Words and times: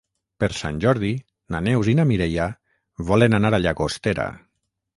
Per 0.43 0.47
Sant 0.59 0.79
Jordi 0.85 1.11
na 1.55 1.61
Neus 1.67 1.91
i 1.93 1.95
na 2.01 2.07
Mireia 2.13 2.49
volen 3.13 3.41
anar 3.41 3.55
a 3.57 3.63
Llagostera. 3.65 4.31